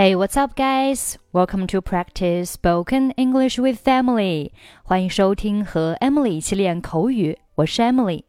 [0.00, 1.18] Hey, what's up, guys?
[1.30, 4.50] Welcome to practice spoken English with Emily.
[4.82, 8.24] 欢迎收听和 Emily 一起练口语，我是 Emily。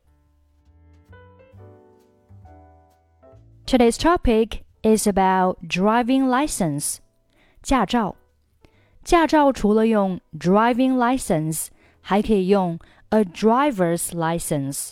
[3.65, 6.97] Today's topic is about driving license.
[7.63, 8.17] 驾照，
[9.05, 11.67] 驾照除了用 driving license，
[12.01, 12.77] 还可以用
[13.11, 14.91] a driver's license.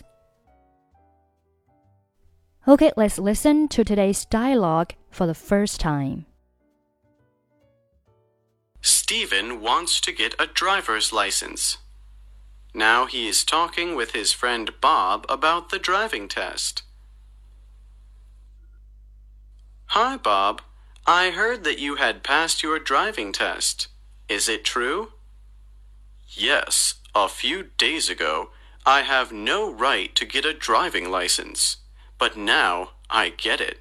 [2.65, 6.23] Okay, let's listen to today's dialogue for the first time.
[8.81, 11.77] Steven wants to get a driver's license.
[12.73, 16.83] Now he is talking with his friend Bob about the driving test.
[19.87, 20.61] Hi, Bob.
[21.05, 23.87] I heard that you had passed your driving test.
[24.27, 25.13] Is it true?
[26.29, 28.51] Yes, a few days ago,
[28.85, 31.77] I have no right to get a driving license,
[32.19, 33.79] but now I get it.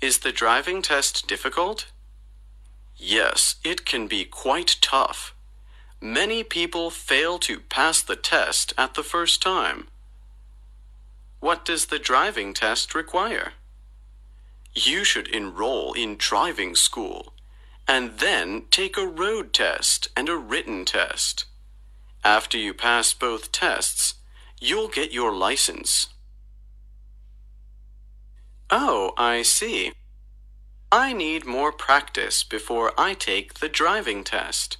[0.00, 1.86] Is the driving test difficult?
[2.98, 5.34] Yes, it can be quite tough.
[6.00, 9.86] Many people fail to pass the test at the first time.
[11.40, 13.52] What does the driving test require?
[14.74, 17.32] You should enroll in driving school
[17.86, 21.46] and then take a road test and a written test.
[22.24, 24.14] After you pass both tests,
[24.60, 26.08] you'll get your license.
[28.70, 29.92] Oh, I see.
[30.90, 34.78] I need more practice before I take the driving test.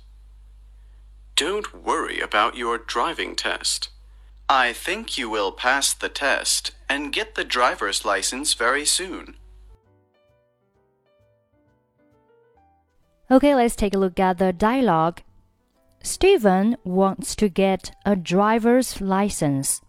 [1.37, 3.91] Don't worry about your driving test.
[4.49, 9.37] I think you will pass the test and get the driver's license very soon.
[13.31, 15.21] Okay, let's take a look at the dialogue.
[16.03, 19.83] Steven wants to get a driver's license.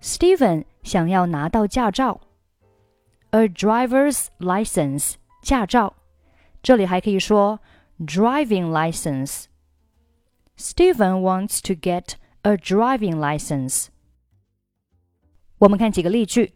[0.00, 2.25] Steven 想要拿到驾照。
[3.30, 5.94] a driver's license 驾照，
[6.62, 7.60] 这里还可以说
[7.98, 9.46] driving license。
[10.56, 13.88] Steven wants to get a driving license。
[15.58, 16.54] 我们看几个例句。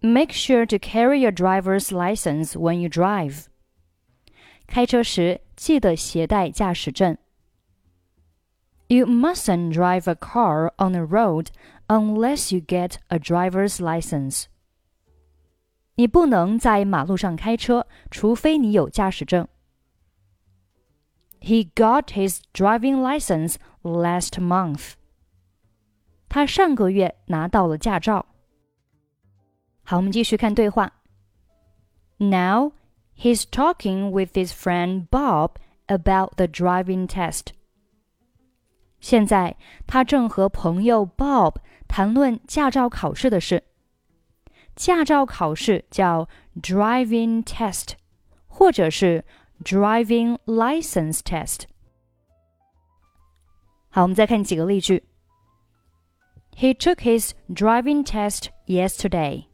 [0.00, 3.46] Make sure to carry your driver's license when you drive。
[4.66, 7.16] 开车时记得携带驾驶证。
[8.88, 11.48] You mustn't drive a car on the road
[11.86, 14.46] unless you get a driver's license.
[15.95, 19.47] 你不能在马路上开车，除非你有驾驶证。
[21.39, 24.93] He got his driving license last month.
[26.29, 28.25] 他上个月拿到了驾照。
[29.83, 30.93] 好，我们继续看对话。
[32.17, 32.73] Now
[33.15, 35.51] he's talking with his friend Bob
[35.85, 37.53] about the driving test.
[38.99, 39.55] 现在
[39.85, 41.55] 他正和朋友 Bob
[41.87, 43.63] 谈论驾照考试的事。
[44.75, 46.27] 驾照考试叫
[46.61, 47.93] driving test，
[48.47, 49.25] 或者是
[49.63, 51.63] driving license test。
[53.89, 55.03] 好，我们再看几个例句。
[56.55, 59.45] He took his driving test yesterday。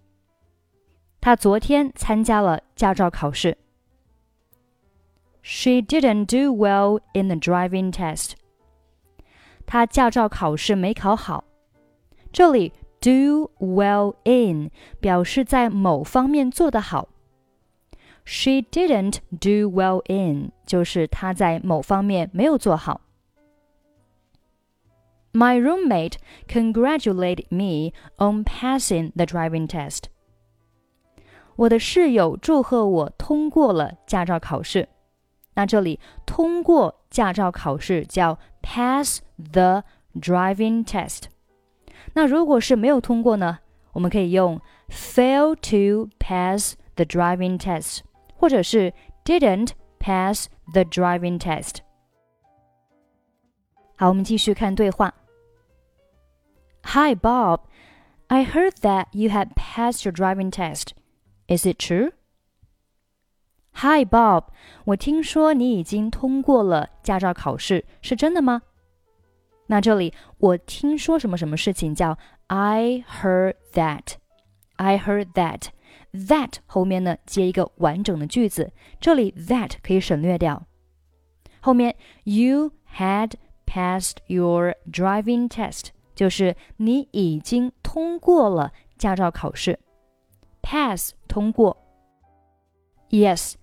[1.22, 3.58] 他昨天参加了驾照考试。
[5.42, 8.34] She didn't do well in the driving test。
[9.66, 11.44] 她驾照考试没考好。
[12.32, 17.10] 这里 do well in 表示在某方面做得好。
[18.26, 23.02] She didn't do well in 就是她在某方面没有做好。
[25.34, 26.18] My roommate
[26.48, 30.04] congratulated me on passing the driving test.
[31.56, 34.90] 我的室友祝贺我通过了驾照考试。
[35.56, 39.84] 那这里通过驾照考试叫 pass the
[40.16, 41.24] driving test。
[42.18, 43.60] 那如果是没有通过呢？
[43.94, 48.00] 我们可以用 fail to pass the driving test，
[48.36, 51.78] 或者是 didn't pass the driving test。
[53.96, 55.14] 好，我们继续看对话。
[56.84, 57.62] Hi Bob,
[58.28, 60.90] I heard that you had passed your driving test.
[61.48, 62.12] Is it true?
[63.76, 64.46] Hi Bob，
[64.86, 68.64] 我听说你已经通过了驾照考试，是真的吗？
[69.68, 80.68] 那这里我听说什么什么事情叫 I heard that。I heard that。that 后面呢接一个完整的句子，这里 that 可以省略掉。
[81.62, 83.34] 后面 you had
[83.66, 89.80] passed your driving test，就是你已经通过了驾照考试。
[90.62, 91.78] pass 通过。
[93.10, 93.54] Yes,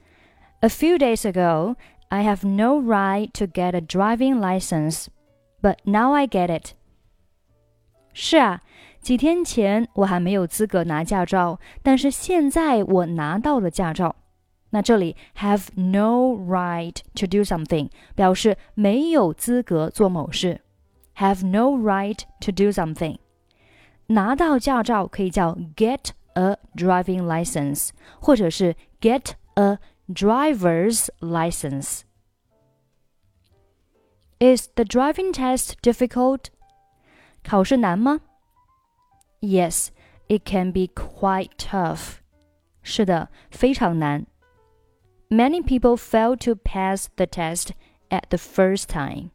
[0.61, 1.77] a few days ago,
[2.09, 5.07] I have no right to get a driving license
[5.62, 6.72] but now I get it.
[8.14, 8.62] 是啊，
[9.02, 14.16] 几天前我还没有资格拿驾照，但是现在我拿到了驾照。
[14.72, 20.62] 那这里 have no right to do something 表示没有资格做某事。
[21.18, 23.18] have no right to do something。
[24.08, 29.78] 拿到驾照可以叫 get a driving license，或者是 get a
[30.10, 32.02] driver's license。
[34.39, 36.47] Is the driving test difficult?
[37.43, 38.21] 考试难吗？
[39.41, 39.89] Yes,
[40.29, 42.19] it can be quite tough.
[42.83, 44.27] 是的，非常难。
[45.29, 47.71] Many people fail to pass the test
[48.09, 49.31] at the first time.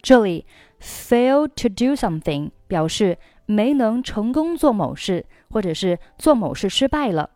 [0.00, 0.46] 这里
[0.80, 7.30] fail to do something 表示没能成功做某事，或者是做某事失败了。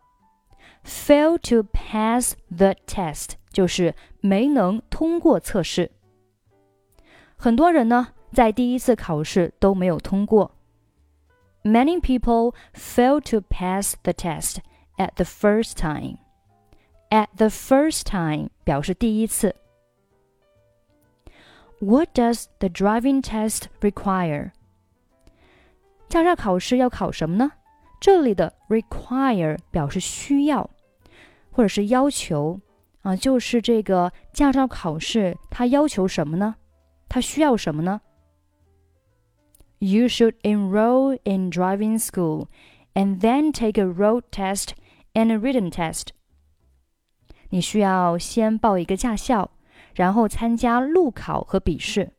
[0.83, 5.91] fail to pass the test 就是没能通过测试。
[7.35, 10.51] 很多人呢，在第一次考试都没有通过。
[11.63, 14.57] Many people fail to pass the test
[14.97, 16.17] at the first time.
[17.09, 19.55] At the first time 表示第一次。
[21.79, 24.51] What does the driving test require?
[26.07, 27.51] 驾照考试要考什么呢？
[27.99, 30.69] 这里的 require 表示需要，
[31.51, 32.59] 或者是要求
[33.03, 36.55] 啊，就是这个驾照考试它要求什么呢？
[37.07, 38.01] 它需要什么呢？
[39.79, 42.47] You should enroll in driving school
[42.93, 44.71] and then take a road test
[45.13, 46.07] and a written test.
[47.49, 49.51] 你需要先报一个驾校，
[49.95, 52.11] 然后参加路考和笔试。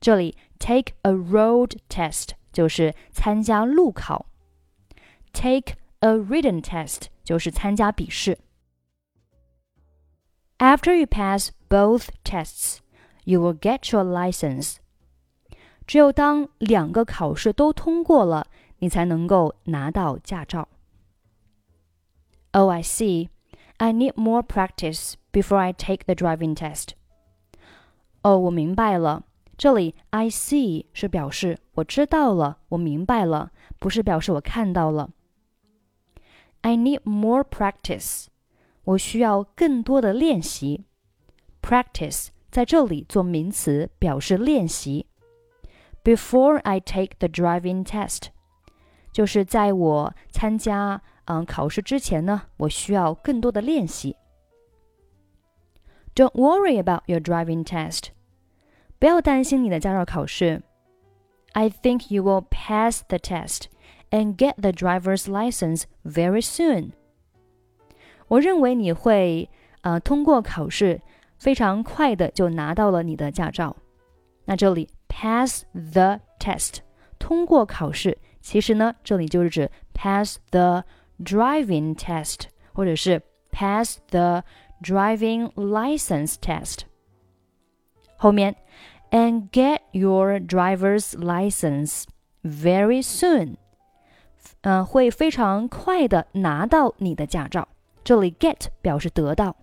[0.00, 4.26] 这里 take a road test 就是参加路考，
[5.32, 8.38] take a written test 就是参加笔试。
[10.62, 12.78] After you pass both tests,
[13.24, 14.76] you will get your license.
[15.86, 18.46] 只有当两个考试都通过了，
[18.78, 20.68] 你才能够拿到驾照。
[22.52, 23.28] Oh, I see.
[23.76, 26.88] I need more practice before I take the driving test.
[28.22, 29.24] 哦，我明白了。
[29.56, 35.10] 这里 I see 是表示我知道了，我明白了，不是表示我看到了。
[36.62, 38.26] I need more practice。
[38.84, 40.84] 我需要更多的练习。
[41.60, 45.06] Practice 在这里做名词，表示练习。
[46.02, 48.28] Before I take the driving test，
[49.12, 54.16] 就是在我参加嗯考试之前呢，我需要更多的练习。
[56.14, 58.08] Don't worry about your driving test.
[58.98, 60.62] 不要担心你的驾照考试。
[61.52, 63.66] I think you will pass the test
[64.10, 66.92] and get the driver's license very soon.
[68.28, 69.48] 我认为你会
[69.82, 71.00] 呃通过考试，
[71.38, 73.76] 非常快的就拿到了你的驾照。
[74.44, 76.78] 那这里 pass the test
[77.18, 80.84] 通过考试，其实呢这里就是指 pass the
[81.22, 84.44] driving test，或者是 pass the
[84.82, 86.80] driving license test。
[88.16, 88.56] 后面
[89.10, 92.04] and get your driver's license
[92.42, 93.56] very soon，
[94.62, 97.68] 嗯、呃，会非常快的拿到你的驾照。
[98.04, 99.56] 这里 get 表示得到，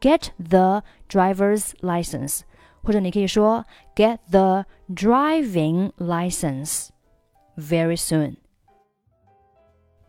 [0.00, 2.40] get the driver's license，
[2.82, 6.88] 或者你可以说 get the driving license
[7.56, 8.36] very soon。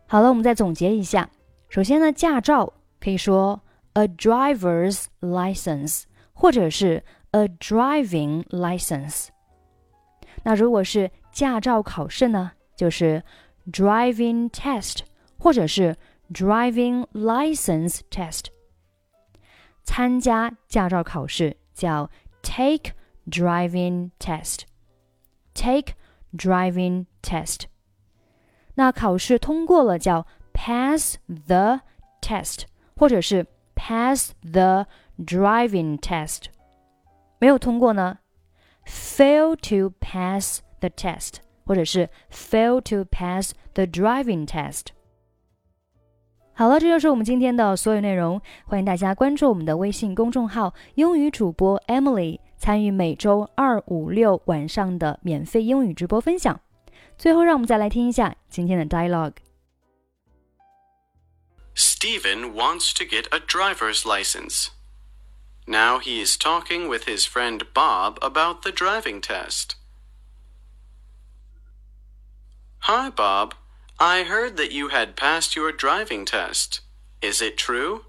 [0.06, 1.28] 好了，我们再总结一下。
[1.68, 3.60] 首先呢，驾照可以说
[3.94, 9.28] a driver's license，或者是 a driving license。
[10.44, 13.22] 那如果是驾照考试呢，就是
[13.72, 15.00] driving test，
[15.38, 15.96] 或者是
[16.32, 18.46] driving license test。
[19.82, 22.10] 参加驾照考试叫
[22.42, 22.92] take
[23.28, 25.94] driving test。take
[26.36, 27.62] driving test。
[28.74, 31.80] 那考试通过了叫 pass the
[32.20, 32.64] test，
[32.96, 34.86] 或者是 pass the
[35.18, 36.46] driving test。
[37.38, 38.18] 没有通过呢，
[38.84, 44.88] fail to pass the test，或者是 fail to pass the driving test。
[46.53, 48.39] 好了，这就是我们今天的所有内容。
[48.65, 56.59] 欢迎大家关注我们的微信公众号“英语主播 Emily”，参与每周二、五、六晚上的免费英语直播分享。
[57.17, 59.35] 最后，让我们再来听一下今天的 dialogue。
[61.73, 64.67] Steven wants to get a driver's license.
[65.65, 69.75] Now he is talking with his friend Bob about the driving test.
[72.81, 73.53] Hi, Bob.
[74.03, 76.79] I heard that you had passed your driving test.
[77.21, 78.05] Is it true?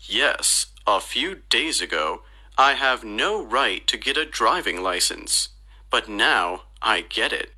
[0.00, 2.22] Yes, a few days ago,
[2.56, 5.50] I have no right to get a driving license,
[5.90, 7.52] but now I get it.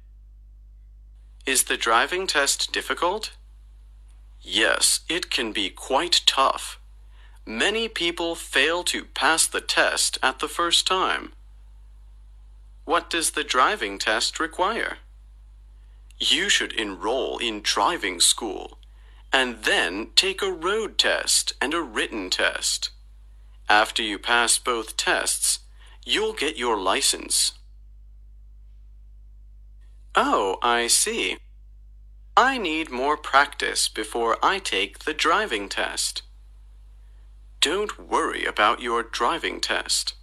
[1.47, 3.31] Is the driving test difficult?
[4.41, 6.81] Yes, it can be quite tough.
[7.47, 11.35] Many people fail to pass the test at the first time.
[12.85, 14.97] What does the driving test require?
[16.25, 18.79] You should enroll in driving school
[19.33, 22.91] and then take a road test and a written test.
[23.69, 25.59] After you pass both tests,
[26.07, 27.55] you'll get your license.
[30.15, 31.39] Oh, I see.
[32.37, 36.23] I need more practice before I take the driving test.
[37.61, 40.15] Don't worry about your driving test.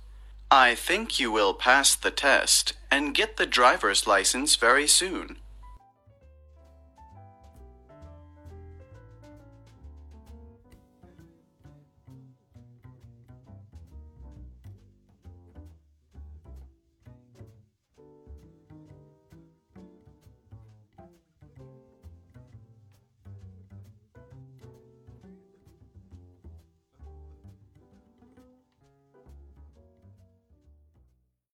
[0.50, 5.39] I think you will pass the test and get the driver's license very soon.